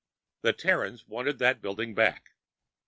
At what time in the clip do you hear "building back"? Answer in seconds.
1.61-2.31